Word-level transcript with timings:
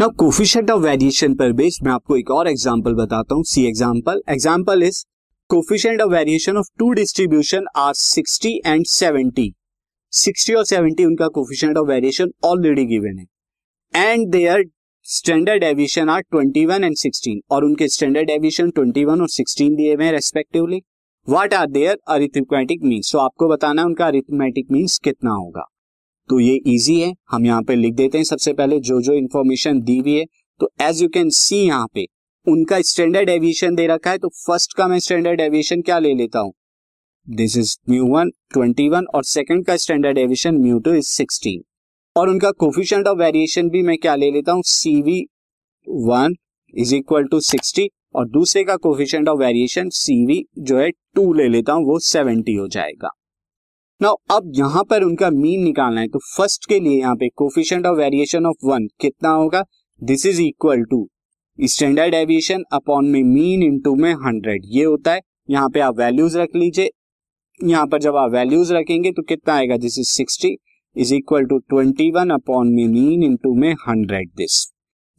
Now 0.00 0.10
coefficient 0.18 0.70
of 0.70 0.80
variation 0.80 1.34
पर 1.36 1.52
based 1.52 1.84
मैं 1.86 1.92
आपको 1.92 2.16
एक 2.16 2.30
और 2.30 2.48
एग्जांपल 2.48 2.94
बताता 2.94 3.34
हूँ 3.34 3.42
see 3.44 3.64
example 3.68 4.20
example 4.28 4.82
is 4.82 5.02
coefficient 5.50 6.00
of 6.00 6.10
variation 6.10 6.56
of 6.56 6.68
two 6.78 6.90
distribution 6.92 7.64
are 7.76 7.92
60 7.94 8.52
and 8.66 8.84
70 8.86 9.44
60 10.12 10.54
और 10.56 10.64
70 10.66 11.04
उनका 11.06 11.28
coefficient 11.34 11.76
of 11.76 11.88
variation 11.88 12.30
already 12.44 12.84
given 12.84 13.18
है. 13.18 13.26
And 13.94 14.26
their 14.32 14.64
standard 15.06 15.64
deviation 15.64 16.08
are 16.08 16.22
21 16.34 16.84
and 16.84 16.96
16 16.96 17.36
और 17.50 17.64
उनके 17.64 17.88
स्टैंडर्ड 17.88 18.30
एविएशन 18.30 18.70
21 18.78 19.20
और 19.20 19.28
16 19.30 19.76
दिए 19.76 19.94
हुए 19.94 20.04
हैं 20.04 20.12
respectively 20.12 20.80
what 21.28 21.54
are 21.54 21.66
their 21.70 21.98
arithmetic 22.08 22.84
means 22.84 23.12
तो 23.12 23.18
आपको 23.18 23.48
बताना 23.48 23.82
है 23.82 23.88
उनका 23.88 24.06
अरिथमेटिक 24.06 24.72
मीन्स 24.72 24.98
कितना 25.04 25.32
होगा। 25.32 25.68
तो 26.30 26.38
ये 26.40 26.54
इजी 26.66 26.98
है। 27.00 27.12
हम 27.30 27.46
यहाँ 27.46 27.62
पे 27.62 27.74
लिख 27.76 27.94
देते 27.94 28.18
हैं 28.18 28.24
सबसे 28.24 28.52
पहले 28.52 28.78
जो 28.80 29.00
जो 29.00 29.12
इन्फॉर्मेशन 29.14 29.80
दी 29.82 29.98
हुई 29.98 30.14
है। 30.14 30.24
तो 30.60 30.70
एज 30.82 31.02
यू 31.02 31.08
कैन 31.08 31.30
सी 31.30 31.56
यहाँ 31.56 31.86
पे, 31.94 32.06
उनका 32.46 32.80
स्टैंडर्ड 32.82 33.28
एविएशन 33.28 33.74
दे 33.74 33.86
रखा 33.86 34.10
है। 34.10 34.18
तो 34.18 34.28
फ़र्स्ट 34.28 34.76
का 34.76 34.88
मैं 34.88 34.98
स्टैंडर्ड 34.98 35.40
एविएशन 35.40 35.82
क्या 35.82 35.98
ले 35.98 36.14
लेता 36.14 36.38
हूँ? 36.38 36.52
This 37.26 37.56
is 37.56 37.76
mu 37.90 38.06
one 38.06 38.30
twenty 38.52 38.88
one 38.88 39.06
और 39.14 39.24
सेकंड 39.24 39.64
का 39.66 39.76
standard 39.76 40.18
deviation 40.18 40.56
mu 40.56 40.78
two 40.78 40.94
is 40.94 41.08
sixteen 41.08 41.62
और 42.16 42.28
उनका 42.28 42.50
कोफिशियंट 42.58 43.06
ऑफ़ 43.06 43.18
वेरिएशन 43.18 43.68
भी 43.70 43.82
मैं 43.82 43.96
क्या 43.98 44.14
ले 44.14 44.30
लेता 44.30 44.52
हूँ? 44.52 44.62
C 44.62 45.00
V 45.02 45.20
one 45.86 46.34
is 46.74 46.94
equal 46.94 47.24
to 47.24 47.40
sixty 47.42 47.88
और 48.14 48.28
दूसरे 48.28 48.64
का 48.64 48.76
coefficient 48.78 49.28
of 49.28 49.38
variation 49.38 49.88
C 49.94 50.24
V 50.26 50.44
जो 50.60 50.78
है 50.78 50.90
टू 50.90 51.32
ले 51.32 51.48
लेता 51.48 51.72
हूँ, 51.72 51.86
वो 51.86 51.98
सेवेंटी 51.98 52.54
हो 52.54 52.68
जाएगा। 52.68 53.10
नाउ 54.00 54.16
अब 54.30 54.52
यहाँ 54.56 54.82
पर 54.90 55.02
उनका 55.02 55.28
मीन 55.30 55.62
निकालना 55.62 56.00
है 56.00 56.08
तो 56.08 56.18
फ़र्स्ट 56.26 56.66
के 56.68 56.78
लिए 56.80 56.98
यहाँ 57.00 57.14
पे 57.16 57.28
coefficient 57.36 57.86
of 57.86 57.96
variation 57.96 58.46
of 58.46 58.66
one 58.66 58.86
कितना 59.00 59.30
होगा? 59.30 59.62
This 60.02 60.24
is 60.26 60.40
equal 60.42 60.84
to 60.90 61.08
standard 61.58 62.14
deviation 62.14 62.62
upon 62.72 63.06
में 63.06 63.22
मीन 63.24 63.62
इंटू 63.62 63.94
में 63.94 64.12
हंड्रेड 64.16 64.62
ये 64.66 64.84
होता 64.84 65.12
है, 65.12 65.20
यहाँ 65.50 65.68
पे 65.70 65.80
आप 65.80 65.98
वैल्यूज़ 65.98 66.38
रख 66.38 66.56
लीजिए। 66.56 66.90
यहाँ 67.60 67.86
पर 67.86 67.98
जब 68.00 68.16
आप 68.16 68.30
वैल्यूज़ 68.32 68.72
रखेंगे 68.74 69.12
तो 69.12 69.22
कितना 69.24 69.54
आएगा? 69.54 69.76
This 69.76 69.98
is 69.98 70.08
sixty 70.08 70.56
is 70.96 71.14
equal 71.14 71.44
to 71.44 71.58
twenty 71.60 72.10
one 72.10 72.30
upon 72.30 72.72
में 72.74 72.86
मीन 72.88 73.22
इंटू 73.22 73.54
में 73.56 73.72
हंड्रेड 73.86 74.30
दिस 74.36 74.58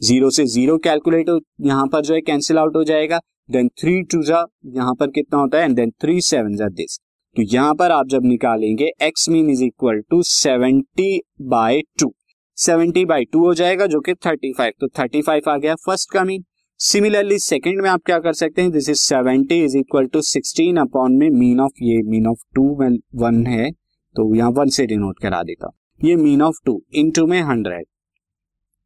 ज़ीरो 0.00 0.30
से 0.30 0.46
ज़ीरो 0.46 0.78
कैलकुलेट 0.80 1.30
यहाँ 1.62 1.86
पर 1.88 2.00
जो 2.00 2.14
है 2.14 2.20
कैंसिल 2.22 2.58
आउट 2.58 2.76
हो 2.76 2.84
जाएगा। 2.84 3.20
देन 3.48 3.68
थ्री 3.80 4.02
टू 4.04 4.22
जा 4.22 4.44
यहाँ 4.74 4.94
पर 4.94 5.10
कितना 5.10 5.40
होता 5.40 5.58
है? 5.58 5.64
एंड 5.64 5.76
देन 5.76 5.90
थ्री 6.00 6.20
सेवन 6.22 6.56
जा 6.56 6.68
दिस 6.70 6.98
तो 7.36 7.42
यहाँ 7.44 7.74
पर 7.74 7.90
आप 7.90 8.06
जब 8.08 8.24
निकालेंगे 8.24 8.90
X 9.02 9.28
mean 9.28 9.50
is 9.50 9.62
equal 9.64 10.00
to 10.10 10.22
seventy 10.22 11.20
by 11.50 11.80
two 12.00 12.12
seventy 12.58 13.04
by 13.04 13.24
two 13.24 13.44
हो 13.44 13.52
जाएगा 13.54 13.86
जो 13.86 14.00
कि 14.00 14.14
थर्टी 14.26 14.52
फाइव 14.52 14.72
तो 14.80 14.88
थर्टी 14.98 15.22
फाइव 15.22 15.50
आ 15.50 15.56
गया 15.56 15.74
फ़र्स्ट 15.76 16.10
का 16.12 16.24
मीन 16.24 16.44
सिमिलरली 16.80 17.38
सेकेंड 17.38 17.80
में 17.82 17.88
आप 17.90 18.02
क्या 18.06 18.18
कर 18.18 18.32
सकते 18.32 18.62
हैं? 18.62 18.70
This 18.70 18.88
is 18.88 18.98
seventy 18.98 19.62
is 19.64 19.76
equal 19.78 20.06
to 20.06 20.22
sixteen 20.22 20.76
upon 20.76 21.16
में 21.16 21.28
मीन 21.30 21.60
ऑफ़ 21.60 21.82
ये 21.82 22.02
मीन 22.02 22.26
ऑफ़ 22.26 22.44
टू 22.54 22.64
में 22.80 22.98
वन 23.14 23.46
है 23.46 23.70
तो 24.16 24.34
यहाँ 24.34 24.50
वन 24.50 24.68
से 24.68 24.86
डिनोट 24.86 25.18
करा 25.18 25.42
देता 25.42 25.70
ये 26.00 26.16
mean 26.16 26.42
of 26.42 26.56
two 26.66 26.80
in 26.94 27.10
to 27.10 27.26
में 27.26 27.40
हंड्रेड 27.42 27.84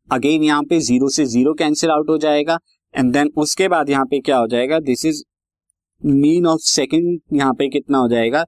अगेन 0.08 0.42
यहाँ 0.42 0.62
पे 0.62 0.80
ज़ीरो 0.80 1.08
से 1.08 1.24
ज़ीरो 1.26 1.54
कैंसिल 1.54 1.90
आउट 1.90 2.10
हो 2.10 2.18
जाएगा 2.18 2.58
एंड 2.94 3.12
देन 3.12 3.30
उसके 3.36 3.68
बाद 3.68 3.90
यहाँ 3.90 4.04
पे 4.06 4.20
क्या 4.20 4.36
हो 4.36 4.46
जाएगा? 4.46 4.78
This 4.80 5.04
is 5.06 5.22
mean 6.02 6.46
of 6.46 6.60
second 6.60 7.20
यहाँ 7.32 7.54
पे 7.54 7.68
कितना 7.68 7.98
हो 7.98 8.08
जाएगा? 8.08 8.44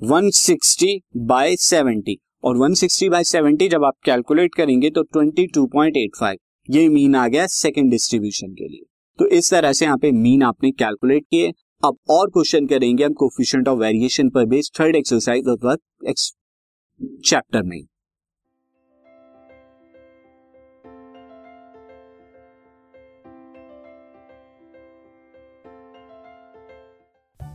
160 0.00 0.30
सिक्सटी 0.32 1.02
बाय 1.16 1.56
सेवेंटी 1.56 2.18
और 2.44 2.56
160 2.56 2.74
सिक्सटी 2.74 3.08
बाय 3.08 3.24
सेवेंटी 3.24 3.68
जब 3.68 3.84
आप 3.84 3.94
कैलकुलेट 4.04 4.54
करेंगे 4.54 4.90
तो 4.90 5.02
22.85 5.16 6.36
ये 6.70 6.88
मीन 6.88 7.14
आ 7.14 7.28
गया 7.28 7.46
सेकेंड 7.46 7.90
डिस्ट्रीब्यूशन 7.90 8.52
के 8.52 8.68
लिए. 8.68 8.84
तो 9.18 9.26
इस 9.26 9.50
तरह 9.50 9.72
से 9.72 9.84
यहाँ 9.84 9.98
पे 9.98 10.12
मीन 10.12 10.42
आपने 10.42 10.70
कैलकुलेट 10.70 11.24
किए. 11.30 11.52
अब 11.84 11.96
और 12.10 12.30
क्वेश्चन 12.30 12.66
करेंगे 12.66 13.04
हम 13.04 13.12
कोफिशियंट 13.12 13.68
ऑफ़ 13.68 13.78
वेरिएशन 13.78 14.30
पर 14.30 14.46
बेस्ड 14.46 14.80
थर्ड 14.80 14.96
एक्सरसाइज 14.96 15.44
चैप्टर 17.24 17.62
में. 17.62 17.80